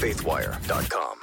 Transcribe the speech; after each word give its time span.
faithwire.com. 0.00 1.18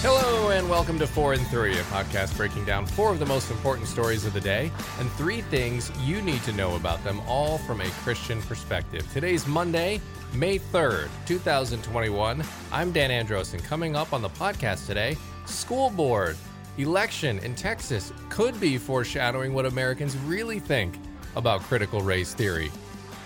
Hello 0.00 0.50
and 0.50 0.70
welcome 0.70 0.96
to 0.96 1.06
4 1.06 1.32
and 1.32 1.46
3, 1.48 1.72
a 1.72 1.82
podcast 1.84 2.36
breaking 2.36 2.64
down 2.64 2.86
four 2.86 3.10
of 3.10 3.18
the 3.18 3.26
most 3.26 3.50
important 3.50 3.88
stories 3.88 4.24
of 4.24 4.32
the 4.32 4.40
day 4.40 4.70
and 5.00 5.10
three 5.12 5.40
things 5.40 5.90
you 6.04 6.22
need 6.22 6.40
to 6.44 6.52
know 6.52 6.76
about 6.76 7.02
them, 7.02 7.20
all 7.26 7.58
from 7.58 7.80
a 7.80 7.90
Christian 8.04 8.40
perspective. 8.42 9.04
Today's 9.12 9.44
Monday, 9.48 10.00
May 10.34 10.60
3rd, 10.60 11.08
2021. 11.26 12.44
I'm 12.70 12.92
Dan 12.92 13.10
Andros, 13.10 13.52
and 13.52 13.64
coming 13.64 13.96
up 13.96 14.12
on 14.12 14.22
the 14.22 14.30
podcast 14.30 14.86
today, 14.86 15.16
school 15.46 15.90
board 15.90 16.36
election 16.78 17.40
in 17.40 17.56
Texas 17.56 18.12
could 18.28 18.60
be 18.60 18.78
foreshadowing 18.78 19.52
what 19.52 19.66
Americans 19.66 20.16
really 20.18 20.60
think 20.60 21.00
about 21.34 21.62
critical 21.62 22.02
race 22.02 22.34
theory. 22.34 22.70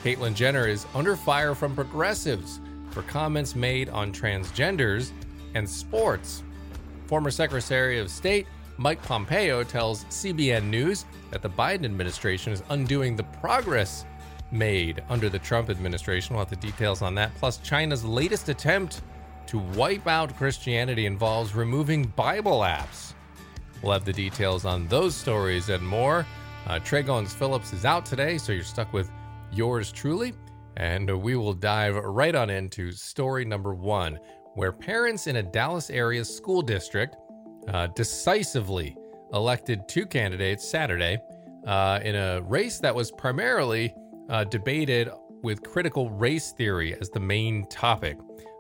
Caitlyn 0.02 0.32
Jenner 0.32 0.66
is 0.66 0.86
under 0.94 1.16
fire 1.16 1.54
from 1.54 1.74
progressives 1.74 2.60
for 2.90 3.02
comments 3.02 3.54
made 3.54 3.88
on 3.88 4.12
transgenders 4.12 5.10
and 5.54 5.68
sports. 5.68 6.42
Former 7.06 7.30
Secretary 7.30 7.98
of 7.98 8.10
State 8.10 8.46
Mike 8.80 9.02
Pompeo 9.02 9.62
tells 9.62 10.04
CBN 10.04 10.64
News 10.64 11.04
that 11.30 11.42
the 11.42 11.50
Biden 11.50 11.84
administration 11.84 12.50
is 12.50 12.62
undoing 12.70 13.14
the 13.14 13.24
progress 13.24 14.06
made 14.50 15.02
under 15.10 15.28
the 15.28 15.38
Trump 15.38 15.68
administration. 15.68 16.34
We'll 16.34 16.46
have 16.46 16.50
the 16.50 16.66
details 16.66 17.02
on 17.02 17.14
that. 17.16 17.34
Plus, 17.34 17.58
China's 17.58 18.06
latest 18.06 18.48
attempt 18.48 19.02
to 19.48 19.58
wipe 19.58 20.06
out 20.06 20.34
Christianity 20.34 21.04
involves 21.04 21.54
removing 21.54 22.04
Bible 22.04 22.60
apps. 22.60 23.12
We'll 23.82 23.92
have 23.92 24.06
the 24.06 24.14
details 24.14 24.64
on 24.64 24.88
those 24.88 25.14
stories 25.14 25.68
and 25.68 25.86
more. 25.86 26.24
Uh, 26.66 26.78
Tré 26.78 27.28
Phillips 27.28 27.72
is 27.74 27.84
out 27.84 28.06
today, 28.06 28.38
so 28.38 28.52
you're 28.52 28.64
stuck 28.64 28.92
with 28.92 29.10
yours 29.52 29.92
truly. 29.92 30.32
And 30.80 31.22
we 31.22 31.36
will 31.36 31.52
dive 31.52 31.94
right 31.94 32.34
on 32.34 32.48
into 32.48 32.90
story 32.90 33.44
number 33.44 33.74
one, 33.74 34.18
where 34.54 34.72
parents 34.72 35.26
in 35.26 35.36
a 35.36 35.42
Dallas 35.42 35.90
area 35.90 36.24
school 36.24 36.62
district 36.62 37.16
uh, 37.68 37.88
decisively 37.88 38.96
elected 39.34 39.86
two 39.88 40.06
candidates 40.06 40.66
Saturday 40.66 41.18
uh, 41.66 42.00
in 42.02 42.14
a 42.14 42.40
race 42.40 42.78
that 42.78 42.94
was 42.94 43.10
primarily 43.10 43.94
uh, 44.30 44.44
debated 44.44 45.10
with 45.42 45.62
critical 45.62 46.08
race 46.08 46.52
theory 46.52 46.98
as 46.98 47.10
the 47.10 47.20
main 47.20 47.66
topic 47.66 48.16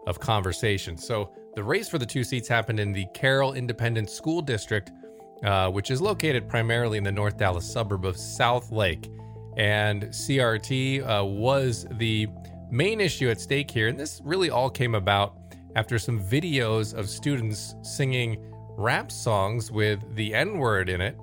of 0.06 0.20
conversation. 0.20 0.98
So, 0.98 1.32
the 1.56 1.64
race 1.64 1.88
for 1.88 1.96
the 1.96 2.06
two 2.06 2.22
seats 2.22 2.46
happened 2.48 2.80
in 2.80 2.92
the 2.92 3.06
Carroll 3.14 3.54
Independent 3.54 4.10
School 4.10 4.42
District, 4.42 4.92
uh, 5.42 5.70
which 5.70 5.90
is 5.90 6.02
located 6.02 6.50
primarily 6.50 6.98
in 6.98 7.04
the 7.04 7.10
North 7.10 7.38
Dallas 7.38 7.64
suburb 7.64 8.04
of 8.04 8.16
Southlake. 8.16 9.08
And 9.56 10.04
CRT 10.04 11.02
uh, 11.02 11.24
was 11.24 11.86
the 11.92 12.28
main 12.70 13.00
issue 13.00 13.28
at 13.28 13.40
stake 13.40 13.70
here. 13.70 13.88
And 13.88 13.98
this 13.98 14.20
really 14.24 14.50
all 14.50 14.70
came 14.70 14.94
about 14.94 15.36
after 15.76 15.98
some 15.98 16.20
videos 16.20 16.94
of 16.94 17.08
students 17.08 17.74
singing 17.82 18.38
rap 18.76 19.10
songs 19.10 19.70
with 19.70 20.00
the 20.14 20.34
N 20.34 20.58
word 20.58 20.88
in 20.88 21.00
it 21.00 21.16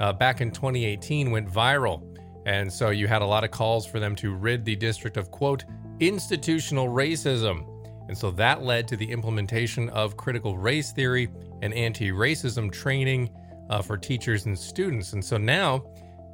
uh, 0.00 0.12
back 0.12 0.40
in 0.40 0.50
2018 0.50 1.30
went 1.30 1.48
viral. 1.48 2.02
And 2.44 2.70
so 2.72 2.90
you 2.90 3.06
had 3.06 3.22
a 3.22 3.26
lot 3.26 3.44
of 3.44 3.52
calls 3.52 3.86
for 3.86 4.00
them 4.00 4.16
to 4.16 4.34
rid 4.34 4.64
the 4.64 4.74
district 4.74 5.16
of, 5.16 5.30
quote, 5.30 5.64
institutional 6.00 6.88
racism. 6.88 7.68
And 8.08 8.18
so 8.18 8.32
that 8.32 8.62
led 8.62 8.88
to 8.88 8.96
the 8.96 9.08
implementation 9.08 9.88
of 9.90 10.16
critical 10.16 10.58
race 10.58 10.92
theory 10.92 11.28
and 11.62 11.72
anti 11.72 12.10
racism 12.10 12.70
training 12.72 13.30
uh, 13.70 13.80
for 13.80 13.96
teachers 13.96 14.46
and 14.46 14.58
students. 14.58 15.12
And 15.12 15.24
so 15.24 15.36
now, 15.36 15.84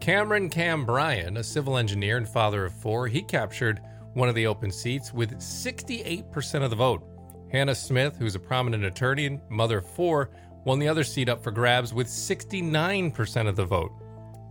Cameron 0.00 0.48
Cam 0.48 0.86
Bryan, 0.86 1.36
a 1.36 1.44
civil 1.44 1.76
engineer 1.76 2.16
and 2.16 2.28
father 2.28 2.64
of 2.64 2.72
four, 2.72 3.08
he 3.08 3.20
captured 3.22 3.80
one 4.14 4.28
of 4.28 4.34
the 4.34 4.46
open 4.46 4.70
seats 4.70 5.12
with 5.12 5.38
68% 5.38 6.62
of 6.62 6.70
the 6.70 6.76
vote. 6.76 7.02
Hannah 7.50 7.74
Smith, 7.74 8.16
who's 8.16 8.34
a 8.34 8.40
prominent 8.40 8.84
attorney 8.84 9.26
and 9.26 9.40
mother 9.48 9.78
of 9.78 9.86
four, 9.86 10.30
won 10.64 10.78
the 10.78 10.88
other 10.88 11.04
seat 11.04 11.28
up 11.28 11.42
for 11.42 11.50
grabs 11.50 11.92
with 11.94 12.06
69% 12.06 13.48
of 13.48 13.56
the 13.56 13.64
vote. 13.64 13.92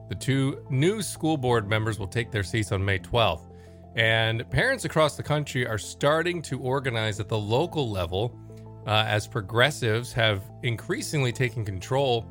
The 0.09 0.15
two 0.15 0.65
new 0.69 1.01
school 1.01 1.37
board 1.37 1.67
members 1.67 1.99
will 1.99 2.07
take 2.07 2.31
their 2.31 2.43
seats 2.43 2.71
on 2.71 2.83
May 2.83 2.99
12th. 2.99 3.51
And 3.95 4.49
parents 4.49 4.85
across 4.85 5.17
the 5.17 5.23
country 5.23 5.67
are 5.67 5.77
starting 5.77 6.41
to 6.43 6.59
organize 6.59 7.19
at 7.19 7.27
the 7.27 7.37
local 7.37 7.89
level 7.89 8.37
uh, 8.85 9.03
as 9.07 9.27
progressives 9.27 10.13
have 10.13 10.43
increasingly 10.63 11.31
taken 11.31 11.65
control 11.65 12.25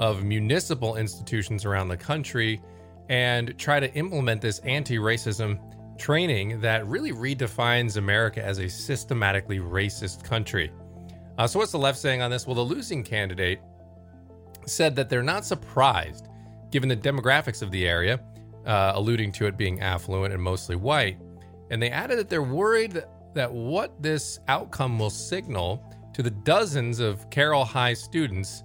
of 0.00 0.24
municipal 0.24 0.96
institutions 0.96 1.64
around 1.64 1.88
the 1.88 1.96
country 1.96 2.60
and 3.10 3.56
try 3.58 3.78
to 3.78 3.92
implement 3.94 4.40
this 4.40 4.58
anti 4.60 4.96
racism 4.96 5.60
training 5.98 6.58
that 6.62 6.86
really 6.86 7.12
redefines 7.12 7.98
America 7.98 8.42
as 8.42 8.58
a 8.58 8.68
systematically 8.68 9.58
racist 9.58 10.24
country. 10.24 10.72
Uh, 11.36 11.46
so, 11.46 11.58
what's 11.58 11.72
the 11.72 11.78
left 11.78 11.98
saying 11.98 12.22
on 12.22 12.30
this? 12.30 12.46
Well, 12.46 12.56
the 12.56 12.62
losing 12.62 13.04
candidate 13.04 13.60
said 14.66 14.96
that 14.96 15.10
they're 15.10 15.22
not 15.22 15.44
surprised 15.44 16.28
given 16.70 16.88
the 16.88 16.96
demographics 16.96 17.62
of 17.62 17.70
the 17.70 17.86
area, 17.86 18.20
uh, 18.64 18.92
alluding 18.94 19.32
to 19.32 19.46
it 19.46 19.56
being 19.56 19.80
affluent 19.80 20.32
and 20.32 20.42
mostly 20.42 20.76
white. 20.76 21.18
And 21.70 21.82
they 21.82 21.90
added 21.90 22.18
that 22.18 22.28
they're 22.28 22.42
worried 22.42 23.04
that, 23.34 23.52
what 23.52 24.00
this 24.02 24.40
outcome 24.48 24.98
will 24.98 25.10
signal 25.10 25.84
to 26.14 26.22
the 26.22 26.30
dozens 26.30 27.00
of 27.00 27.28
Carroll 27.30 27.64
High 27.64 27.94
students 27.94 28.64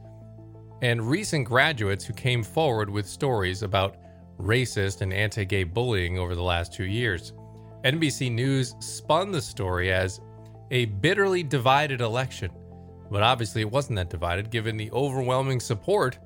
and 0.86 1.02
recent 1.02 1.48
graduates 1.48 2.06
who 2.06 2.14
came 2.14 2.44
forward 2.44 2.92
with 2.92 3.08
stories 3.08 3.64
about 3.64 3.98
racist 4.40 5.02
and 5.02 5.12
anti 5.12 5.44
gay 5.44 5.64
bullying 5.64 6.20
over 6.20 6.36
the 6.36 6.44
last 6.44 6.72
two 6.72 6.86
years. 6.86 7.34
NBC 7.84 8.32
News 8.32 8.76
spun 8.80 9.32
the 9.32 9.42
story 9.42 9.92
as 9.92 10.22
a 10.70 10.86
bitterly 10.86 11.42
divided 11.42 12.02
election, 12.02 12.52
but 13.10 13.24
obviously 13.24 13.62
it 13.62 13.72
wasn't 13.72 13.96
that 13.96 14.12
divided 14.12 14.52
given 14.52 14.78
the 14.78 14.92
overwhelming 14.92 15.60
support 15.60 16.20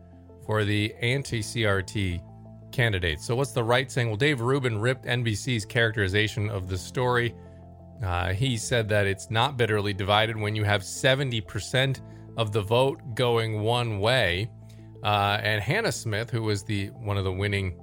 for 0.45 0.65
the 0.65 0.93
anti 0.95 1.39
CRT 1.39 2.21
candidates. 2.73 3.25
So, 3.25 3.37
what's 3.37 3.53
the 3.53 3.63
right 3.63 3.89
saying? 3.89 4.09
Well, 4.09 4.17
Dave 4.17 4.41
Rubin 4.41 4.77
ripped 4.77 5.05
NBC's 5.05 5.63
characterization 5.63 6.49
of 6.49 6.67
the 6.67 6.77
story. 6.77 7.33
Uh, 8.03 8.33
he 8.33 8.57
said 8.57 8.89
that 8.89 9.07
it's 9.07 9.31
not 9.31 9.55
bitterly 9.55 9.93
divided 9.93 10.35
when 10.35 10.53
you 10.53 10.65
have 10.65 10.81
70% 10.81 12.01
of 12.39 12.53
the 12.53 12.61
vote 12.61 13.01
going 13.15 13.61
one 13.61 13.99
way. 13.99 14.49
Uh, 15.03 15.39
and 15.43 15.61
Hannah 15.61 15.91
Smith, 15.91 16.29
who 16.29 16.41
was 16.41 16.63
the 16.63 16.87
one 16.87 17.17
of 17.17 17.25
the 17.25 17.31
winning, 17.31 17.77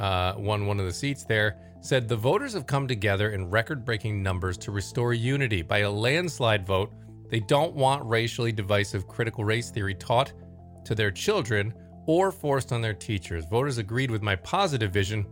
uh, 0.00 0.34
won 0.36 0.66
one 0.66 0.80
of 0.80 0.86
the 0.86 0.92
seats 0.92 1.24
there, 1.24 1.56
said 1.80 2.08
the 2.08 2.16
voters 2.16 2.52
have 2.52 2.66
come 2.66 2.88
together 2.88 3.30
in 3.30 3.48
record-breaking 3.48 4.20
numbers 4.20 4.58
to 4.58 4.72
restore 4.72 5.14
unity 5.14 5.62
by 5.62 5.78
a 5.78 5.90
landslide 5.90 6.66
vote. 6.66 6.92
They 7.30 7.38
don't 7.38 7.74
want 7.76 8.04
racially 8.04 8.50
divisive 8.50 9.06
critical 9.06 9.44
race 9.44 9.70
theory 9.70 9.94
taught 9.94 10.32
to 10.84 10.96
their 10.96 11.12
children 11.12 11.72
or 12.06 12.32
forced 12.32 12.72
on 12.72 12.82
their 12.82 12.94
teachers. 12.94 13.44
Voters 13.48 13.78
agreed 13.78 14.10
with 14.10 14.20
my 14.20 14.34
positive 14.34 14.92
vision 14.92 15.24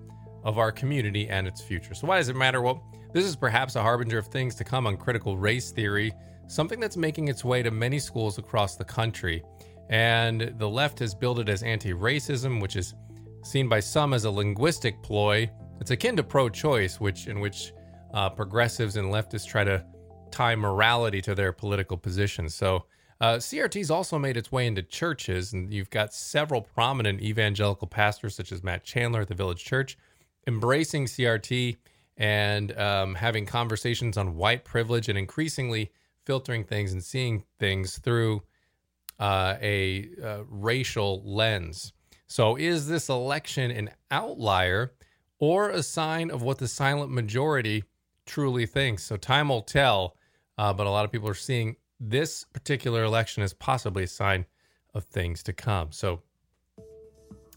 of 0.45 0.59
our 0.59 0.71
community 0.71 1.29
and 1.29 1.49
its 1.49 1.61
future. 1.61 1.93
So, 1.95 2.07
why 2.07 2.19
does 2.19 2.29
it 2.29 2.37
matter? 2.37 2.63
Well, 2.63 2.85
this 3.13 3.25
is 3.25 3.35
perhaps 3.35 3.75
a 3.75 3.83
harbinger 3.83 4.19
of 4.19 4.29
things 4.29 4.55
to 4.55 4.65
come 4.65 4.87
on 4.87 4.97
critical 4.97 5.37
race 5.37 5.73
theory, 5.73 6.13
something 6.51 6.81
that's 6.81 6.97
making 6.97 7.29
its 7.29 7.45
way 7.45 7.63
to 7.63 7.71
many 7.71 7.99
schools 8.01 8.39
across 8.39 8.75
the 8.75 8.85
country. 8.85 9.43
And 9.89 10.53
the 10.59 10.69
left 10.69 10.99
has 10.99 11.15
billed 11.15 11.39
it 11.39 11.49
as 11.49 11.63
anti 11.63 11.93
racism, 11.93 12.61
which 12.61 12.77
is 12.77 12.95
seen 13.45 13.69
by 13.69 13.81
some 13.81 14.13
as 14.13 14.25
a 14.25 14.31
linguistic 14.31 15.01
ploy. 15.03 15.49
It's 15.81 15.93
akin 15.93 16.17
to 16.17 16.25
pro 16.25 16.49
choice, 16.49 17.01
which 17.01 17.29
in 17.29 17.41
which 17.41 17.73
uh, 18.13 18.31
progressives 18.31 18.97
and 18.97 19.09
leftists 19.13 19.47
try 19.47 19.65
to 19.65 19.85
tie 20.31 20.57
morality 20.57 21.23
to 21.23 21.35
their 21.35 21.53
political 21.53 21.97
positions. 21.97 22.55
So, 22.55 22.85
uh, 23.21 23.37
CRT's 23.37 23.91
also 23.91 24.19
made 24.19 24.37
its 24.37 24.51
way 24.51 24.67
into 24.67 24.83
churches, 24.83 25.53
and 25.53 25.73
you've 25.73 25.91
got 25.91 26.15
several 26.15 26.63
prominent 26.63 27.21
evangelical 27.21 27.87
pastors, 27.87 28.35
such 28.35 28.51
as 28.51 28.63
Matt 28.65 28.83
Chandler 28.83 29.21
at 29.21 29.29
the 29.29 29.35
Village 29.35 29.63
Church, 29.63 29.99
embracing 30.47 31.05
CRT 31.05 31.77
and 32.17 32.77
um, 32.79 33.15
having 33.15 33.45
conversations 33.45 34.17
on 34.17 34.37
white 34.37 34.65
privilege 34.65 35.09
and 35.11 35.19
increasingly 35.19 35.91
filtering 36.31 36.63
things 36.63 36.93
and 36.93 37.03
seeing 37.03 37.43
things 37.59 37.99
through 37.99 38.41
uh, 39.19 39.57
a 39.61 40.09
uh, 40.23 40.45
racial 40.49 41.21
lens. 41.25 41.93
So, 42.29 42.55
is 42.55 42.87
this 42.87 43.09
election 43.09 43.73
an 43.73 43.91
outlier 44.13 44.93
or 45.41 45.71
a 45.71 45.83
sign 45.83 46.31
of 46.31 46.41
what 46.41 46.59
the 46.59 46.69
silent 46.69 47.11
majority 47.11 47.83
truly 48.27 48.65
thinks? 48.65 49.03
So, 49.03 49.17
time 49.17 49.49
will 49.49 49.63
tell. 49.63 50.15
Uh, 50.57 50.73
but 50.73 50.87
a 50.87 50.91
lot 50.91 51.05
of 51.05 51.11
people 51.11 51.29
are 51.29 51.35
seeing 51.35 51.75
this 51.99 52.45
particular 52.53 53.03
election 53.03 53.43
as 53.43 53.53
possibly 53.53 54.05
a 54.05 54.07
sign 54.07 54.47
of 54.95 55.03
things 55.03 55.43
to 55.43 55.53
come. 55.53 55.91
So 55.91 56.23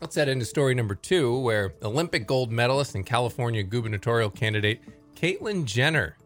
let's 0.01 0.15
head 0.15 0.29
into 0.29 0.45
story 0.45 0.73
number 0.73 0.95
two, 0.95 1.37
where 1.41 1.75
Olympic 1.83 2.25
gold 2.25 2.51
medalist 2.51 2.95
and 2.95 3.05
California 3.05 3.61
gubernatorial 3.61 4.31
candidate 4.31 4.81
Caitlyn 5.15 5.65
Jenner, 5.65 6.17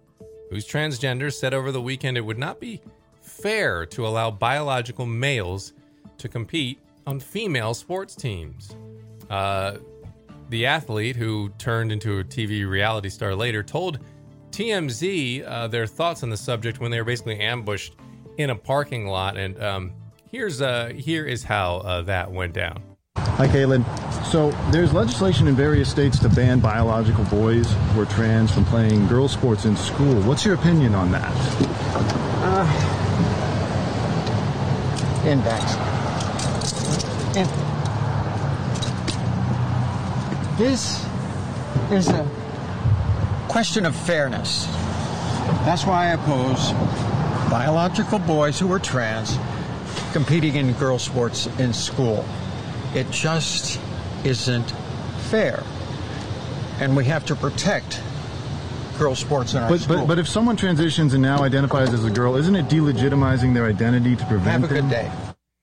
who's 0.50 0.68
transgender, 0.68 1.34
said 1.34 1.54
over 1.54 1.72
the 1.72 1.82
weekend 1.82 2.18
it 2.18 2.22
would 2.22 2.38
not 2.38 2.60
be 2.60 2.82
fair 3.22 3.86
to 3.86 4.08
allow 4.08 4.32
biological 4.32 5.06
males 5.06 5.74
to 6.18 6.28
compete 6.28 6.80
on 7.06 7.20
female 7.20 7.74
sports 7.74 8.16
teams. 8.16 8.76
Uh, 9.30 9.78
the 10.50 10.66
athlete, 10.66 11.16
who 11.16 11.50
turned 11.58 11.92
into 11.92 12.20
a 12.20 12.24
TV 12.24 12.68
reality 12.68 13.10
star 13.10 13.36
later, 13.36 13.64
told 13.64 14.00
TMZ 14.52 15.46
uh, 15.46 15.68
their 15.68 15.86
thoughts 15.86 16.24
on 16.24 16.30
the 16.30 16.38
subject 16.38 16.80
when 16.80 16.90
they 16.90 17.00
were 17.00 17.06
basically 17.06 17.40
ambushed 17.40 17.96
in 18.38 18.50
a 18.50 18.56
parking 18.56 19.08
lot, 19.08 19.36
and 19.38 19.62
um, 19.62 19.94
here's 20.32 20.62
uh, 20.62 20.92
here 20.96 21.26
is 21.26 21.44
how 21.44 21.78
uh, 21.78 22.02
that 22.04 22.32
went 22.32 22.54
down. 22.54 22.82
Hi, 23.38 23.48
Caitlyn. 23.48 23.84
So 24.32 24.52
there's 24.72 24.94
legislation 24.94 25.48
in 25.48 25.56
various 25.56 25.90
states 25.90 26.20
to 26.20 26.30
ban 26.30 26.60
biological 26.60 27.24
boys 27.26 27.72
who 27.94 28.02
are 28.02 28.06
trans 28.06 28.52
from 28.52 28.66
playing 28.66 29.08
girls' 29.08 29.32
sports 29.32 29.66
in 29.66 29.78
school. 29.78 30.22
What's 30.24 30.44
your 30.44 30.56
opinion 30.56 30.96
on 30.96 31.12
that? 31.12 31.34
Uh. 32.44 32.94
In, 35.28 35.42
this 40.58 41.06
is 41.92 42.08
a 42.08 42.28
question 43.48 43.86
of 43.86 43.96
fairness. 43.96 44.66
That's 45.66 45.86
why 45.86 46.08
I 46.08 46.14
oppose 46.14 46.72
biological 47.50 48.20
boys 48.20 48.60
who 48.60 48.72
are 48.72 48.80
trans 48.80 49.38
competing 50.14 50.56
in 50.56 50.74
girls' 50.74 51.04
sports 51.04 51.48
in 51.60 51.74
school. 51.74 52.26
It 52.94 53.10
just 53.12 53.80
isn't 54.24 54.72
fair. 55.30 55.64
And 56.80 56.96
we 56.96 57.06
have 57.06 57.26
to 57.26 57.36
protect 57.36 58.02
girls' 58.98 59.20
sports 59.20 59.54
in 59.54 59.62
our 59.62 59.70
but, 59.70 59.80
school. 59.80 59.98
But, 59.98 60.08
but 60.08 60.20
if 60.20 60.28
someone 60.28 60.56
transitions 60.56 61.14
and 61.14 61.22
now 61.22 61.44
identifies 61.44 61.94
as 61.94 62.06
a 62.06 62.10
girl, 62.10 62.36
isn't 62.36 62.56
it 62.56 62.68
delegitimizing 62.68 63.54
their 63.54 63.66
identity 63.66 64.16
to 64.16 64.26
prevent 64.26 64.62
Have 64.62 64.72
a 64.72 64.82
good 64.82 64.90
day. 64.90 65.12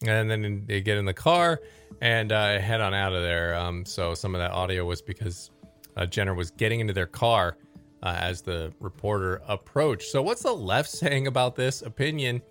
And 0.06 0.30
then 0.30 0.64
they 0.66 0.80
get 0.80 0.98
in 0.98 1.04
the 1.04 1.14
car 1.14 1.60
and 2.00 2.30
uh, 2.30 2.58
head 2.58 2.80
on 2.80 2.94
out 2.94 3.14
of 3.14 3.22
there. 3.22 3.54
Um, 3.54 3.84
so 3.84 4.14
some 4.14 4.34
of 4.34 4.40
that 4.40 4.50
audio 4.50 4.84
was 4.84 5.00
because 5.00 5.50
uh, 5.96 6.06
Jenner 6.06 6.34
was 6.34 6.50
getting 6.50 6.80
into 6.80 6.92
their 6.92 7.06
car 7.06 7.56
uh, 8.02 8.16
as 8.18 8.42
the 8.42 8.72
reporter 8.80 9.40
approached. 9.48 10.10
So 10.10 10.22
what's 10.22 10.42
the 10.42 10.52
left 10.52 10.90
saying 10.90 11.26
about 11.26 11.56
this 11.56 11.82
opinion 11.82 12.42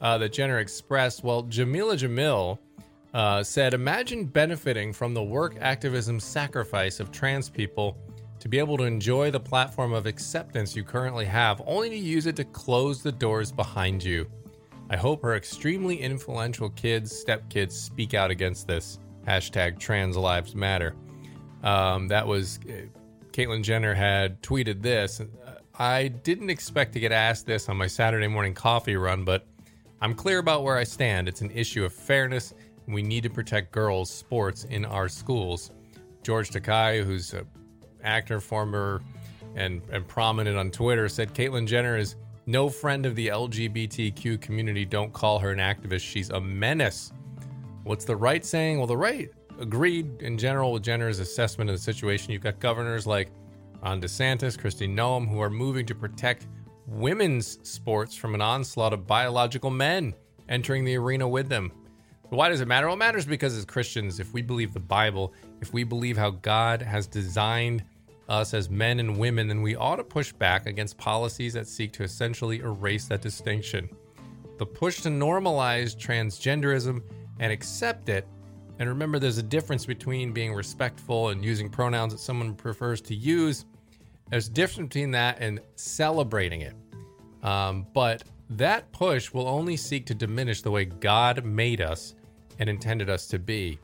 uh, 0.00 0.18
that 0.18 0.32
Jenner 0.32 0.58
expressed? 0.58 1.24
Well, 1.24 1.42
Jamila 1.42 1.96
Jamil 1.96 2.58
uh, 3.14 3.42
said, 3.42 3.74
Imagine 3.74 4.24
benefiting 4.24 4.92
from 4.92 5.14
the 5.14 5.22
work 5.22 5.56
activism 5.60 6.20
sacrifice 6.20 7.00
of 7.00 7.10
trans 7.10 7.48
people 7.48 7.96
to 8.38 8.48
be 8.48 8.58
able 8.58 8.76
to 8.78 8.84
enjoy 8.84 9.30
the 9.30 9.40
platform 9.40 9.92
of 9.92 10.06
acceptance 10.06 10.74
you 10.74 10.82
currently 10.82 11.26
have, 11.26 11.60
only 11.66 11.90
to 11.90 11.96
use 11.96 12.26
it 12.26 12.36
to 12.36 12.44
close 12.44 13.02
the 13.02 13.12
doors 13.12 13.52
behind 13.52 14.02
you. 14.02 14.26
I 14.88 14.96
hope 14.96 15.22
her 15.22 15.36
extremely 15.36 16.00
influential 16.00 16.70
kids, 16.70 17.24
stepkids, 17.24 17.72
speak 17.72 18.14
out 18.14 18.30
against 18.30 18.66
this. 18.66 18.98
Hashtag 19.26 19.78
trans 19.78 20.16
lives 20.16 20.54
matter. 20.54 20.96
Um, 21.62 22.08
that 22.08 22.26
was 22.26 22.58
uh, 22.68 22.86
Caitlyn 23.32 23.62
Jenner 23.62 23.94
had 23.94 24.42
tweeted 24.42 24.82
this. 24.82 25.20
I 25.78 26.08
didn't 26.08 26.50
expect 26.50 26.92
to 26.94 27.00
get 27.00 27.12
asked 27.12 27.46
this 27.46 27.68
on 27.68 27.76
my 27.76 27.86
Saturday 27.86 28.26
morning 28.26 28.54
coffee 28.54 28.96
run, 28.96 29.24
but 29.24 29.46
I'm 30.00 30.14
clear 30.14 30.38
about 30.38 30.64
where 30.64 30.76
I 30.76 30.84
stand. 30.84 31.28
It's 31.28 31.42
an 31.42 31.50
issue 31.50 31.84
of 31.84 31.92
fairness 31.92 32.54
we 32.92 33.02
need 33.02 33.22
to 33.22 33.30
protect 33.30 33.72
girls' 33.72 34.10
sports 34.10 34.64
in 34.64 34.84
our 34.84 35.08
schools. 35.08 35.70
George 36.22 36.50
Takei, 36.50 37.04
who's 37.04 37.32
an 37.32 37.46
actor, 38.02 38.40
former, 38.40 39.02
and, 39.54 39.82
and 39.90 40.06
prominent 40.06 40.56
on 40.56 40.70
Twitter, 40.70 41.08
said 41.08 41.34
Caitlyn 41.34 41.66
Jenner 41.66 41.96
is 41.96 42.16
no 42.46 42.68
friend 42.68 43.06
of 43.06 43.14
the 43.14 43.28
LGBTQ 43.28 44.40
community. 44.40 44.84
Don't 44.84 45.12
call 45.12 45.38
her 45.38 45.50
an 45.50 45.58
activist. 45.58 46.00
She's 46.00 46.30
a 46.30 46.40
menace. 46.40 47.12
What's 47.84 48.04
the 48.04 48.16
right 48.16 48.44
saying? 48.44 48.78
Well, 48.78 48.86
the 48.86 48.96
right 48.96 49.30
agreed 49.58 50.22
in 50.22 50.38
general 50.38 50.72
with 50.72 50.82
Jenner's 50.82 51.18
assessment 51.18 51.70
of 51.70 51.76
the 51.76 51.82
situation. 51.82 52.32
You've 52.32 52.42
got 52.42 52.58
governors 52.58 53.06
like 53.06 53.30
Ron 53.82 54.00
DeSantis, 54.00 54.58
Kristi 54.58 54.88
Noem, 54.88 55.28
who 55.28 55.40
are 55.40 55.50
moving 55.50 55.86
to 55.86 55.94
protect 55.94 56.46
women's 56.86 57.58
sports 57.68 58.14
from 58.14 58.34
an 58.34 58.40
onslaught 58.40 58.92
of 58.92 59.06
biological 59.06 59.70
men 59.70 60.14
entering 60.48 60.84
the 60.84 60.96
arena 60.96 61.26
with 61.26 61.48
them. 61.48 61.72
Why 62.30 62.48
does 62.48 62.60
it 62.60 62.68
matter? 62.68 62.86
Well, 62.86 62.94
it 62.94 62.98
matters 62.98 63.26
because 63.26 63.56
as 63.56 63.64
Christians, 63.64 64.20
if 64.20 64.32
we 64.32 64.40
believe 64.40 64.72
the 64.72 64.78
Bible, 64.78 65.32
if 65.60 65.72
we 65.72 65.82
believe 65.82 66.16
how 66.16 66.30
God 66.30 66.80
has 66.80 67.08
designed 67.08 67.82
us 68.28 68.54
as 68.54 68.70
men 68.70 69.00
and 69.00 69.16
women, 69.16 69.48
then 69.48 69.62
we 69.62 69.74
ought 69.74 69.96
to 69.96 70.04
push 70.04 70.32
back 70.32 70.66
against 70.66 70.96
policies 70.96 71.54
that 71.54 71.66
seek 71.66 71.92
to 71.94 72.04
essentially 72.04 72.60
erase 72.60 73.06
that 73.06 73.20
distinction. 73.20 73.90
The 74.58 74.66
push 74.66 75.00
to 75.00 75.08
normalize 75.08 75.96
transgenderism 75.96 77.02
and 77.40 77.52
accept 77.52 78.08
it. 78.08 78.28
And 78.78 78.88
remember, 78.88 79.18
there's 79.18 79.38
a 79.38 79.42
difference 79.42 79.84
between 79.84 80.32
being 80.32 80.54
respectful 80.54 81.30
and 81.30 81.44
using 81.44 81.68
pronouns 81.68 82.12
that 82.12 82.20
someone 82.20 82.54
prefers 82.54 83.00
to 83.02 83.14
use. 83.14 83.64
There's 84.30 84.46
a 84.46 84.52
difference 84.52 84.88
between 84.90 85.10
that 85.10 85.38
and 85.40 85.60
celebrating 85.74 86.60
it. 86.60 86.74
Um, 87.42 87.88
but 87.92 88.22
that 88.50 88.92
push 88.92 89.32
will 89.32 89.48
only 89.48 89.76
seek 89.76 90.06
to 90.06 90.14
diminish 90.14 90.62
the 90.62 90.70
way 90.70 90.84
God 90.84 91.44
made 91.44 91.80
us 91.80 92.14
and 92.60 92.68
intended 92.68 93.10
us 93.10 93.26
to 93.26 93.38
be. 93.38 93.78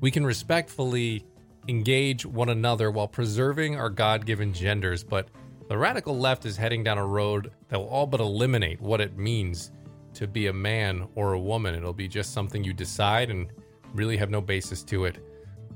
We 0.00 0.12
can 0.12 0.24
respectfully 0.24 1.24
engage 1.66 2.24
one 2.24 2.50
another 2.50 2.90
while 2.90 3.08
preserving 3.08 3.76
our 3.76 3.90
God 3.90 4.24
given 4.24 4.52
genders, 4.52 5.02
but 5.02 5.28
the 5.68 5.76
radical 5.76 6.16
left 6.16 6.46
is 6.46 6.56
heading 6.56 6.84
down 6.84 6.98
a 6.98 7.04
road 7.04 7.50
that 7.68 7.78
will 7.78 7.88
all 7.88 8.06
but 8.06 8.20
eliminate 8.20 8.80
what 8.80 9.00
it 9.00 9.18
means 9.18 9.72
to 10.14 10.26
be 10.26 10.46
a 10.46 10.52
man 10.52 11.08
or 11.14 11.32
a 11.32 11.38
woman. 11.38 11.74
It'll 11.74 11.92
be 11.92 12.08
just 12.08 12.32
something 12.32 12.64
you 12.64 12.72
decide 12.72 13.30
and 13.30 13.50
really 13.92 14.16
have 14.16 14.30
no 14.30 14.40
basis 14.40 14.82
to 14.84 15.04
it 15.04 15.18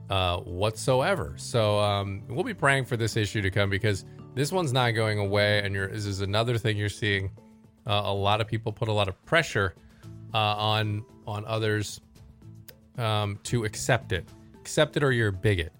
uh, 0.08 0.38
whatsoever. 0.38 1.34
So 1.36 1.78
um, 1.78 2.22
we'll 2.28 2.44
be 2.44 2.54
praying 2.54 2.84
for 2.84 2.96
this 2.96 3.16
issue 3.16 3.42
to 3.42 3.50
come 3.50 3.70
because 3.70 4.04
this 4.34 4.50
one's 4.50 4.72
not 4.72 4.92
going 4.92 5.18
away, 5.18 5.62
and 5.62 5.74
this 5.74 6.06
is 6.06 6.20
another 6.22 6.56
thing 6.56 6.76
you're 6.76 6.88
seeing. 6.88 7.30
Uh, 7.86 8.02
a 8.04 8.14
lot 8.14 8.40
of 8.40 8.46
people 8.46 8.72
put 8.72 8.88
a 8.88 8.92
lot 8.92 9.08
of 9.08 9.22
pressure 9.24 9.74
uh, 10.32 10.38
on 10.38 11.04
on 11.26 11.44
others 11.44 12.00
um, 12.98 13.38
to 13.44 13.64
accept 13.64 14.12
it. 14.12 14.24
Accept 14.60 14.96
it 14.96 15.02
or 15.02 15.12
you're 15.12 15.28
a 15.28 15.32
bigot. 15.32 15.72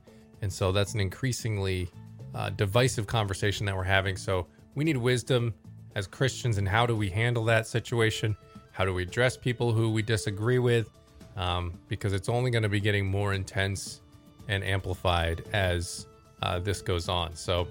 And 0.43 0.53
so 0.53 0.73
that's 0.73 0.95
an 0.95 1.01
increasingly 1.01 1.89
uh, 2.35 2.51
divisive 2.51 3.07
conversation 3.07 3.67
that 3.67 3.77
we're 3.77 3.85
having. 3.85 4.17
So 4.17 4.47
we 4.75 4.85
need 4.85 4.97
wisdom 4.97 5.55
as 5.95 6.07
Christians 6.07 6.59
and 6.59 6.67
how 6.67 6.87
do 6.87 6.97
we 6.97 7.09
handle 7.11 7.45
that 7.45 7.67
situation? 7.67 8.37
How 8.73 8.85
do 8.85 8.95
we 8.95 9.03
address 9.03 9.37
people 9.37 9.73
who 9.73 9.91
we 9.91 10.03
disagree 10.03 10.59
with? 10.59 10.89
Um, 11.37 11.79
because 11.89 12.13
it's 12.13 12.29
only 12.29 12.51
going 12.51 12.63
to 12.63 12.69
be 12.69 12.81
getting 12.81 13.07
more 13.07 13.33
intense 13.35 14.01
and 14.49 14.65
amplified 14.65 15.45
as 15.53 16.07
uh, 16.43 16.59
this 16.59 16.83
goes 16.83 17.09
on. 17.09 17.35
So, 17.35 17.69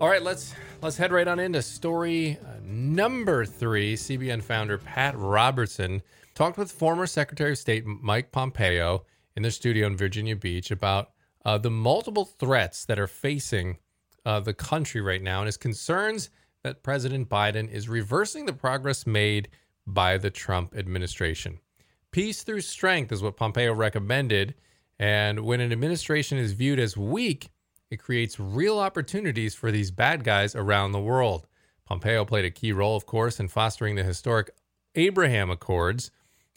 all 0.00 0.08
right, 0.08 0.22
let's 0.22 0.54
let's 0.82 0.96
head 0.96 1.12
right 1.12 1.26
on 1.26 1.38
into 1.38 1.62
story 1.62 2.38
uh, 2.44 2.58
number 2.64 3.46
three. 3.46 3.94
CBN 3.94 4.42
founder 4.42 4.76
Pat 4.76 5.16
Robertson 5.16 6.02
talked 6.34 6.58
with 6.58 6.72
former 6.72 7.06
Secretary 7.06 7.52
of 7.52 7.58
State 7.58 7.84
Mike 7.86 8.32
Pompeo 8.32 9.04
in 9.36 9.42
their 9.42 9.50
studio 9.50 9.86
in 9.86 9.96
Virginia 9.96 10.36
Beach 10.36 10.70
about 10.70 11.10
uh, 11.44 11.58
the 11.58 11.70
multiple 11.70 12.24
threats 12.24 12.84
that 12.86 12.98
are 12.98 13.06
facing 13.06 13.78
uh, 14.24 14.40
the 14.40 14.54
country 14.54 15.00
right 15.00 15.22
now 15.22 15.40
and 15.40 15.46
his 15.46 15.56
concerns 15.56 16.30
that 16.62 16.82
President 16.82 17.28
Biden 17.28 17.70
is 17.70 17.88
reversing 17.88 18.46
the 18.46 18.52
progress 18.52 19.06
made 19.06 19.48
by 19.86 20.16
the 20.16 20.30
Trump 20.30 20.74
administration. 20.76 21.58
Peace 22.10 22.42
through 22.42 22.62
strength 22.62 23.12
is 23.12 23.22
what 23.22 23.36
Pompeo 23.36 23.72
recommended. 23.74 24.54
And 24.98 25.40
when 25.40 25.60
an 25.60 25.72
administration 25.72 26.38
is 26.38 26.52
viewed 26.52 26.78
as 26.78 26.96
weak, 26.96 27.50
it 27.90 27.98
creates 27.98 28.40
real 28.40 28.78
opportunities 28.78 29.54
for 29.54 29.70
these 29.70 29.90
bad 29.90 30.24
guys 30.24 30.54
around 30.54 30.92
the 30.92 31.00
world. 31.00 31.46
Pompeo 31.84 32.24
played 32.24 32.44
a 32.44 32.50
key 32.50 32.72
role, 32.72 32.96
of 32.96 33.04
course, 33.04 33.38
in 33.38 33.48
fostering 33.48 33.94
the 33.94 34.04
historic 34.04 34.50
Abraham 34.94 35.50
Accords, 35.50 36.10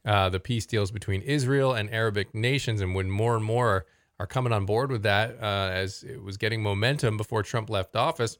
uh, 0.07 0.29
the 0.29 0.39
peace 0.39 0.65
deals 0.65 0.89
between 0.89 1.21
Israel 1.21 1.73
and 1.73 1.93
Arabic 1.93 2.33
nations. 2.33 2.81
And 2.81 2.95
when 2.95 3.11
more 3.11 3.35
and 3.35 3.43
more 3.43 3.85
are 4.19 4.25
coming 4.25 4.53
on 4.53 4.65
board 4.65 4.89
with 4.89 5.03
that, 5.03 5.37
uh, 5.41 5.69
as 5.71 6.03
it 6.03 6.23
was 6.23 6.37
getting 6.37 6.63
momentum 6.63 7.17
before 7.17 7.43
Trump 7.43 7.69
left 7.69 7.95
office, 7.95 8.37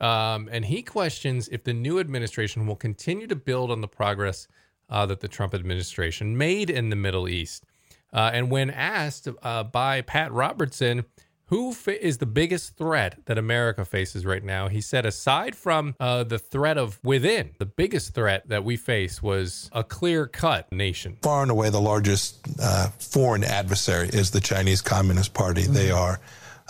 um, 0.00 0.48
and 0.52 0.64
he 0.64 0.80
questions 0.80 1.48
if 1.48 1.64
the 1.64 1.74
new 1.74 1.98
administration 1.98 2.66
will 2.66 2.76
continue 2.76 3.26
to 3.26 3.36
build 3.36 3.70
on 3.70 3.80
the 3.80 3.88
progress 3.88 4.46
uh, 4.88 5.04
that 5.06 5.20
the 5.20 5.28
Trump 5.28 5.54
administration 5.54 6.38
made 6.38 6.70
in 6.70 6.88
the 6.88 6.96
Middle 6.96 7.28
East. 7.28 7.64
Uh, 8.12 8.30
and 8.32 8.50
when 8.50 8.70
asked 8.70 9.28
uh, 9.42 9.64
by 9.64 10.00
Pat 10.00 10.32
Robertson, 10.32 11.04
who 11.48 11.74
is 11.86 12.18
the 12.18 12.26
biggest 12.26 12.76
threat 12.76 13.18
that 13.24 13.38
America 13.38 13.84
faces 13.84 14.26
right 14.26 14.44
now? 14.44 14.68
He 14.68 14.82
said, 14.82 15.06
aside 15.06 15.56
from 15.56 15.94
uh, 15.98 16.24
the 16.24 16.38
threat 16.38 16.76
of 16.76 17.00
within, 17.02 17.50
the 17.58 17.66
biggest 17.66 18.14
threat 18.14 18.48
that 18.48 18.64
we 18.64 18.76
face 18.76 19.22
was 19.22 19.70
a 19.72 19.82
clear 19.82 20.26
cut 20.26 20.70
nation. 20.70 21.16
Far 21.22 21.42
and 21.42 21.50
away, 21.50 21.70
the 21.70 21.80
largest 21.80 22.46
uh, 22.60 22.88
foreign 22.98 23.44
adversary 23.44 24.08
is 24.08 24.30
the 24.30 24.40
Chinese 24.40 24.82
Communist 24.82 25.32
Party. 25.32 25.62
Mm-hmm. 25.62 25.72
They 25.72 25.90
are 25.90 26.20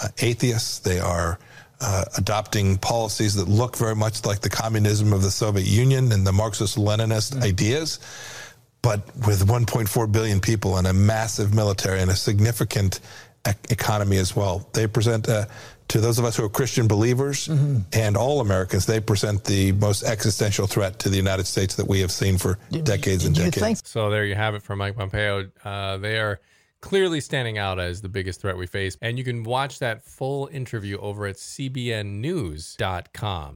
uh, 0.01 0.09
atheists, 0.19 0.79
they 0.79 1.01
are 1.01 1.41
uh, 1.81 2.05
adopting 2.17 2.79
policies 2.79 3.35
that 3.35 3.49
look 3.49 3.77
very 3.77 3.97
much 3.97 4.25
like 4.25 4.41
the 4.41 4.51
communism 4.51 5.13
of 5.13 5.23
the 5.23 5.31
Soviet 5.31 5.67
Union 5.67 6.13
and 6.13 6.25
the 6.25 6.33
Marxist 6.33 6.77
Leninist 6.77 7.33
mm-hmm. 7.33 7.43
ideas. 7.43 7.99
But 8.81 9.05
with 9.27 9.45
1.4 9.45 10.13
billion 10.13 10.39
people 10.39 10.77
and 10.77 10.87
a 10.87 10.93
massive 10.93 11.53
military 11.53 12.01
and 12.01 12.13
a 12.13 12.17
significant 12.17 13.01
economy 13.71 14.17
as 14.19 14.35
well. 14.37 14.69
They 14.73 14.87
present, 14.87 15.29
uh, 15.29 15.47
to 15.89 16.01
those 16.01 16.19
of 16.19 16.25
us 16.25 16.37
who 16.37 16.45
are 16.45 16.49
Christian 16.49 16.87
believers 16.87 17.49
mm-hmm. 17.49 17.79
and 17.93 18.17
all 18.17 18.41
Americans, 18.41 18.87
they 18.87 19.01
present 19.01 19.45
the 19.45 19.73
most 19.73 20.05
existential 20.05 20.67
threat 20.67 20.99
to 21.01 21.09
the 21.09 21.17
United 21.17 21.47
States 21.47 21.75
that 21.77 21.87
we 21.87 22.01
have 22.01 22.11
seen 22.11 22.39
for 22.39 22.59
decades 22.71 23.25
and 23.25 23.35
decades. 23.35 23.59
Think- 23.59 23.79
so 23.85 24.11
there 24.11 24.25
you 24.25 24.35
have 24.35 24.55
it 24.55 24.63
from 24.63 24.79
Mike 24.79 24.97
Pompeo. 24.97 25.51
Uh, 25.65 25.97
they 25.97 26.19
are 26.19 26.41
clearly 26.81 27.21
standing 27.21 27.59
out 27.59 27.79
as 27.81 28.01
the 28.01 28.09
biggest 28.09 28.41
threat 28.41 28.57
we 28.57 28.67
face. 28.67 28.97
And 29.03 29.19
you 29.19 29.25
can 29.25 29.43
watch 29.43 29.81
that 29.81 30.05
full 30.05 30.49
interview 30.53 30.97
over 30.99 31.27
at 31.27 31.35
cbnnews.com. 31.37 32.15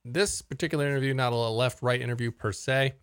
This 0.04 0.42
particular 0.42 0.86
interview, 0.86 1.14
not 1.14 1.32
a 1.32 1.36
left 1.36 1.80
right 1.82 2.00
interview 2.00 2.30
per 2.32 2.52
se, 2.52 2.94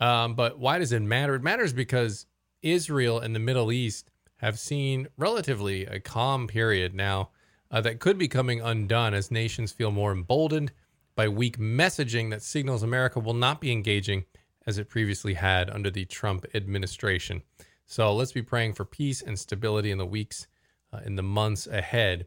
um, 0.00 0.34
but 0.34 0.58
why 0.58 0.78
does 0.78 0.92
it 0.92 1.02
matter? 1.02 1.34
It 1.34 1.42
matters 1.42 1.72
because 1.72 2.26
Israel 2.62 3.20
and 3.20 3.34
the 3.34 3.40
Middle 3.40 3.72
East 3.72 4.07
have 4.38 4.58
seen 4.58 5.08
relatively 5.16 5.84
a 5.86 6.00
calm 6.00 6.46
period 6.46 6.94
now 6.94 7.30
uh, 7.70 7.80
that 7.80 8.00
could 8.00 8.18
be 8.18 8.28
coming 8.28 8.60
undone 8.60 9.14
as 9.14 9.30
nations 9.30 9.72
feel 9.72 9.90
more 9.90 10.12
emboldened 10.12 10.72
by 11.14 11.28
weak 11.28 11.58
messaging 11.58 12.30
that 12.30 12.42
signals 12.42 12.82
America 12.82 13.20
will 13.20 13.34
not 13.34 13.60
be 13.60 13.72
engaging 13.72 14.24
as 14.66 14.78
it 14.78 14.88
previously 14.88 15.34
had 15.34 15.68
under 15.70 15.90
the 15.90 16.04
Trump 16.04 16.46
administration. 16.54 17.42
So 17.86 18.14
let's 18.14 18.32
be 18.32 18.42
praying 18.42 18.74
for 18.74 18.84
peace 18.84 19.22
and 19.22 19.38
stability 19.38 19.90
in 19.90 19.98
the 19.98 20.06
weeks, 20.06 20.46
uh, 20.92 21.00
in 21.04 21.16
the 21.16 21.22
months 21.22 21.66
ahead 21.66 22.26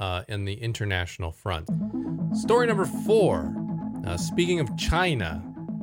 uh, 0.00 0.22
in 0.26 0.44
the 0.44 0.54
international 0.54 1.30
front. 1.30 1.68
Story 2.34 2.66
number 2.66 2.86
four. 3.06 3.54
Uh, 4.06 4.16
speaking 4.16 4.58
of 4.58 4.76
China, 4.76 5.40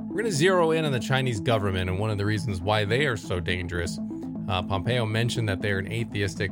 we're 0.10 0.18
going 0.18 0.26
to 0.26 0.32
zero 0.32 0.72
in 0.72 0.84
on 0.84 0.92
the 0.92 1.00
Chinese 1.00 1.40
government 1.40 1.90
and 1.90 2.00
one 2.00 2.10
of 2.10 2.18
the 2.18 2.26
reasons 2.26 2.60
why 2.60 2.84
they 2.84 3.06
are 3.06 3.16
so 3.16 3.40
dangerous. 3.40 3.98
Uh, 4.50 4.64
Pompeo 4.64 5.06
mentioned 5.06 5.48
that 5.48 5.62
they're 5.62 5.78
an 5.78 5.92
atheistic 5.92 6.52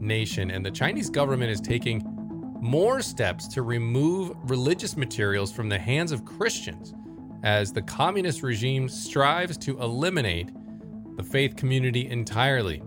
nation, 0.00 0.50
and 0.50 0.64
the 0.64 0.70
Chinese 0.70 1.10
government 1.10 1.50
is 1.50 1.60
taking 1.60 2.02
more 2.60 3.02
steps 3.02 3.46
to 3.48 3.60
remove 3.60 4.32
religious 4.44 4.96
materials 4.96 5.52
from 5.52 5.68
the 5.68 5.78
hands 5.78 6.10
of 6.10 6.24
Christians 6.24 6.94
as 7.42 7.70
the 7.70 7.82
communist 7.82 8.42
regime 8.42 8.88
strives 8.88 9.58
to 9.58 9.78
eliminate 9.80 10.50
the 11.18 11.22
faith 11.22 11.54
community 11.54 12.08
entirely. 12.08 12.82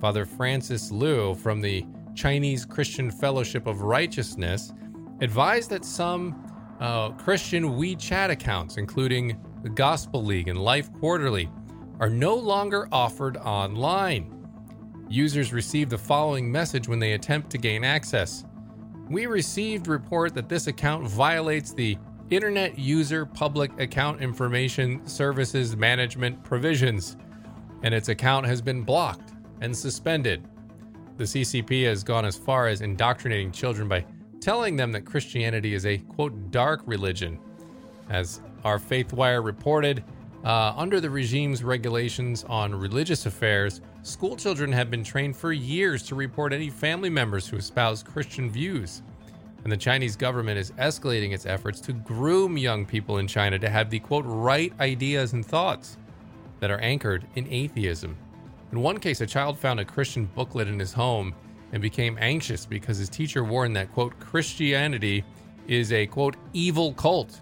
Father 0.00 0.24
Francis 0.24 0.90
Liu 0.90 1.34
from 1.34 1.60
the 1.60 1.84
Chinese 2.14 2.64
Christian 2.64 3.10
Fellowship 3.10 3.66
of 3.66 3.82
Righteousness 3.82 4.72
advised 5.20 5.68
that 5.68 5.84
some 5.84 6.34
uh, 6.80 7.10
Christian 7.10 7.72
WeChat 7.72 8.30
accounts, 8.30 8.78
including 8.78 9.38
the 9.62 9.68
Gospel 9.68 10.24
League 10.24 10.48
and 10.48 10.58
Life 10.58 10.90
Quarterly, 10.94 11.50
are 12.00 12.10
no 12.10 12.34
longer 12.34 12.88
offered 12.92 13.36
online. 13.38 14.34
Users 15.08 15.52
receive 15.52 15.88
the 15.88 15.98
following 15.98 16.50
message 16.50 16.88
when 16.88 16.98
they 16.98 17.12
attempt 17.12 17.50
to 17.50 17.58
gain 17.58 17.82
access. 17.82 18.44
We 19.08 19.26
received 19.26 19.88
report 19.88 20.34
that 20.34 20.48
this 20.48 20.66
account 20.66 21.08
violates 21.08 21.72
the 21.72 21.96
Internet 22.30 22.78
User 22.78 23.24
Public 23.24 23.80
Account 23.80 24.20
Information 24.20 25.06
Services 25.06 25.76
Management 25.76 26.44
provisions, 26.44 27.16
and 27.82 27.94
its 27.94 28.10
account 28.10 28.46
has 28.46 28.60
been 28.60 28.82
blocked 28.82 29.32
and 29.62 29.74
suspended. 29.74 30.46
The 31.16 31.24
CCP 31.24 31.86
has 31.86 32.04
gone 32.04 32.26
as 32.26 32.36
far 32.36 32.68
as 32.68 32.82
indoctrinating 32.82 33.50
children 33.50 33.88
by 33.88 34.04
telling 34.40 34.76
them 34.76 34.92
that 34.92 35.06
Christianity 35.06 35.74
is 35.74 35.86
a 35.86 35.98
quote 35.98 36.50
dark 36.50 36.82
religion. 36.84 37.38
As 38.10 38.42
our 38.62 38.78
Faithwire 38.78 39.42
reported, 39.42 40.04
uh, 40.44 40.72
under 40.76 41.00
the 41.00 41.10
regime's 41.10 41.64
regulations 41.64 42.44
on 42.44 42.74
religious 42.74 43.26
affairs, 43.26 43.80
school 44.02 44.36
children 44.36 44.70
have 44.72 44.90
been 44.90 45.02
trained 45.02 45.36
for 45.36 45.52
years 45.52 46.02
to 46.04 46.14
report 46.14 46.52
any 46.52 46.70
family 46.70 47.10
members 47.10 47.48
who 47.48 47.56
espouse 47.56 48.02
Christian 48.02 48.48
views. 48.48 49.02
And 49.64 49.72
the 49.72 49.76
Chinese 49.76 50.14
government 50.14 50.58
is 50.58 50.70
escalating 50.72 51.32
its 51.32 51.44
efforts 51.44 51.80
to 51.80 51.92
groom 51.92 52.56
young 52.56 52.86
people 52.86 53.18
in 53.18 53.26
China 53.26 53.58
to 53.58 53.68
have 53.68 53.90
the 53.90 53.98
quote 53.98 54.24
right 54.26 54.72
ideas 54.78 55.32
and 55.32 55.44
thoughts 55.44 55.96
that 56.60 56.70
are 56.70 56.78
anchored 56.78 57.26
in 57.34 57.46
atheism. 57.52 58.16
In 58.70 58.80
one 58.80 58.98
case, 58.98 59.20
a 59.20 59.26
child 59.26 59.58
found 59.58 59.80
a 59.80 59.84
Christian 59.84 60.26
booklet 60.26 60.68
in 60.68 60.78
his 60.78 60.92
home 60.92 61.34
and 61.72 61.82
became 61.82 62.16
anxious 62.20 62.64
because 62.64 62.98
his 62.98 63.08
teacher 63.08 63.42
warned 63.42 63.74
that 63.76 63.92
quote 63.92 64.18
Christianity 64.20 65.24
is 65.66 65.92
a 65.92 66.06
quote 66.06 66.36
evil 66.52 66.92
cult 66.94 67.40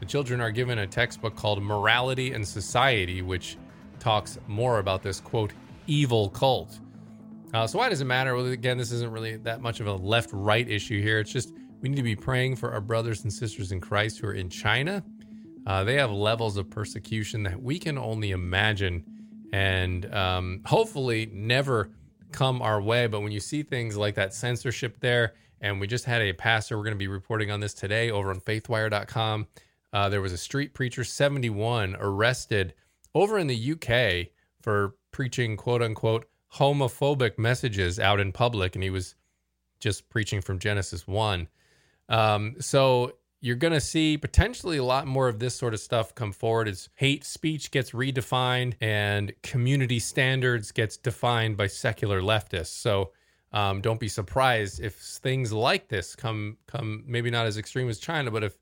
the 0.00 0.06
children 0.06 0.40
are 0.40 0.50
given 0.50 0.78
a 0.78 0.86
textbook 0.86 1.36
called 1.36 1.62
Morality 1.62 2.32
and 2.32 2.46
Society, 2.46 3.22
which 3.22 3.56
talks 3.98 4.38
more 4.46 4.78
about 4.78 5.02
this 5.02 5.20
quote 5.20 5.52
evil 5.86 6.28
cult. 6.30 6.78
Uh, 7.52 7.66
so 7.66 7.78
why 7.78 7.88
does 7.88 8.00
it 8.00 8.06
matter? 8.06 8.34
Well, 8.34 8.46
again, 8.46 8.76
this 8.78 8.90
isn't 8.90 9.10
really 9.10 9.36
that 9.36 9.60
much 9.60 9.80
of 9.80 9.86
a 9.86 9.94
left-right 9.94 10.68
issue 10.68 11.00
here. 11.00 11.20
It's 11.20 11.30
just 11.30 11.52
we 11.80 11.88
need 11.88 11.96
to 11.96 12.02
be 12.02 12.16
praying 12.16 12.56
for 12.56 12.72
our 12.72 12.80
brothers 12.80 13.22
and 13.22 13.32
sisters 13.32 13.70
in 13.70 13.80
Christ 13.80 14.18
who 14.18 14.26
are 14.26 14.34
in 14.34 14.48
China. 14.48 15.04
Uh, 15.66 15.84
they 15.84 15.94
have 15.94 16.10
levels 16.10 16.56
of 16.56 16.68
persecution 16.68 17.42
that 17.44 17.62
we 17.62 17.78
can 17.78 17.96
only 17.96 18.32
imagine, 18.32 19.04
and 19.52 20.12
um, 20.12 20.60
hopefully 20.66 21.30
never 21.32 21.90
come 22.32 22.60
our 22.60 22.82
way. 22.82 23.06
But 23.06 23.20
when 23.20 23.32
you 23.32 23.40
see 23.40 23.62
things 23.62 23.96
like 23.96 24.16
that 24.16 24.34
censorship 24.34 24.98
there, 25.00 25.34
and 25.60 25.80
we 25.80 25.86
just 25.86 26.04
had 26.04 26.20
a 26.20 26.32
pastor, 26.32 26.76
we're 26.76 26.84
going 26.84 26.94
to 26.94 26.98
be 26.98 27.08
reporting 27.08 27.50
on 27.50 27.60
this 27.60 27.72
today 27.72 28.10
over 28.10 28.30
on 28.30 28.40
faithwire.com. 28.40 29.46
Uh, 29.94 30.08
there 30.08 30.20
was 30.20 30.32
a 30.32 30.38
street 30.38 30.74
preacher, 30.74 31.04
71, 31.04 31.96
arrested 32.00 32.74
over 33.14 33.38
in 33.38 33.46
the 33.46 33.72
UK 33.72 34.32
for 34.60 34.96
preaching 35.12 35.56
quote 35.56 35.80
unquote 35.80 36.26
homophobic 36.54 37.38
messages 37.38 38.00
out 38.00 38.18
in 38.18 38.32
public, 38.32 38.74
and 38.74 38.82
he 38.82 38.90
was 38.90 39.14
just 39.78 40.08
preaching 40.10 40.40
from 40.40 40.58
Genesis 40.58 41.06
1. 41.06 41.46
Um, 42.08 42.56
so 42.58 43.12
you're 43.40 43.54
going 43.54 43.72
to 43.72 43.80
see 43.80 44.18
potentially 44.18 44.78
a 44.78 44.84
lot 44.84 45.06
more 45.06 45.28
of 45.28 45.38
this 45.38 45.54
sort 45.54 45.74
of 45.74 45.80
stuff 45.80 46.12
come 46.14 46.32
forward 46.32 46.66
as 46.66 46.88
hate 46.96 47.22
speech 47.24 47.70
gets 47.70 47.92
redefined 47.92 48.74
and 48.80 49.32
community 49.42 50.00
standards 50.00 50.72
gets 50.72 50.96
defined 50.96 51.56
by 51.56 51.68
secular 51.68 52.20
leftists. 52.20 52.68
So 52.68 53.12
um, 53.52 53.80
don't 53.80 54.00
be 54.00 54.08
surprised 54.08 54.80
if 54.80 54.94
things 54.96 55.52
like 55.52 55.86
this 55.86 56.16
come 56.16 56.56
come 56.66 57.04
maybe 57.06 57.30
not 57.30 57.46
as 57.46 57.58
extreme 57.58 57.88
as 57.88 58.00
China, 58.00 58.32
but 58.32 58.42
if 58.42 58.58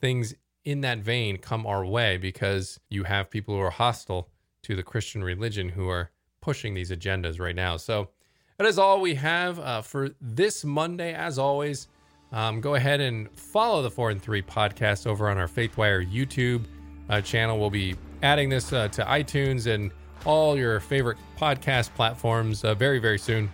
things 0.00 0.34
in 0.64 0.80
that 0.82 0.98
vein 0.98 1.38
come 1.38 1.66
our 1.66 1.84
way 1.84 2.16
because 2.16 2.78
you 2.88 3.04
have 3.04 3.30
people 3.30 3.54
who 3.54 3.60
are 3.60 3.70
hostile 3.70 4.28
to 4.62 4.76
the 4.76 4.82
Christian 4.82 5.24
religion 5.24 5.68
who 5.68 5.88
are 5.88 6.10
pushing 6.40 6.74
these 6.74 6.90
agendas 6.90 7.40
right 7.40 7.56
now. 7.56 7.76
So 7.76 8.10
that 8.58 8.66
is 8.66 8.78
all 8.78 9.00
we 9.00 9.14
have 9.16 9.58
uh, 9.58 9.82
for 9.82 10.10
this 10.20 10.64
Monday. 10.64 11.14
As 11.14 11.38
always, 11.38 11.88
um, 12.30 12.60
go 12.60 12.74
ahead 12.76 13.00
and 13.00 13.30
follow 13.38 13.82
the 13.82 13.90
4 13.90 14.10
and 14.10 14.22
3 14.22 14.42
podcast 14.42 15.06
over 15.06 15.28
on 15.28 15.38
our 15.38 15.48
Faithwire 15.48 16.08
YouTube 16.08 16.64
uh, 17.08 17.20
channel. 17.20 17.58
We'll 17.58 17.70
be 17.70 17.96
adding 18.22 18.48
this 18.48 18.72
uh, 18.72 18.88
to 18.88 19.04
iTunes 19.04 19.66
and 19.66 19.90
all 20.24 20.56
your 20.56 20.78
favorite 20.78 21.18
podcast 21.36 21.92
platforms 21.94 22.62
uh, 22.62 22.74
very, 22.74 23.00
very 23.00 23.18
soon. 23.18 23.52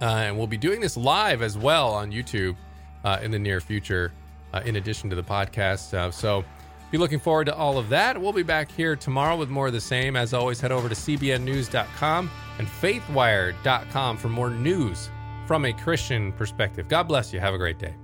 Uh, 0.00 0.04
and 0.04 0.38
we'll 0.38 0.46
be 0.46 0.56
doing 0.56 0.80
this 0.80 0.96
live 0.96 1.42
as 1.42 1.58
well 1.58 1.92
on 1.92 2.10
YouTube 2.10 2.56
uh, 3.04 3.18
in 3.22 3.30
the 3.30 3.38
near 3.38 3.60
future 3.60 4.12
uh, 4.52 4.62
in 4.64 4.76
addition 4.76 5.10
to 5.10 5.16
the 5.16 5.22
podcast. 5.22 5.94
Uh, 5.94 6.10
so 6.10 6.44
be 6.90 6.98
looking 6.98 7.20
forward 7.20 7.44
to 7.46 7.54
all 7.54 7.78
of 7.78 7.88
that. 7.90 8.20
We'll 8.20 8.32
be 8.32 8.42
back 8.42 8.70
here 8.70 8.96
tomorrow 8.96 9.36
with 9.36 9.48
more 9.48 9.68
of 9.68 9.72
the 9.72 9.80
same. 9.80 10.16
As 10.16 10.34
always, 10.34 10.60
head 10.60 10.72
over 10.72 10.88
to 10.88 10.94
cbnnews.com 10.94 12.30
and 12.58 12.66
faithwire.com 12.66 14.16
for 14.16 14.28
more 14.28 14.50
news 14.50 15.10
from 15.46 15.64
a 15.64 15.72
Christian 15.72 16.32
perspective. 16.32 16.88
God 16.88 17.04
bless 17.04 17.32
you. 17.32 17.40
Have 17.40 17.54
a 17.54 17.58
great 17.58 17.78
day. 17.78 17.94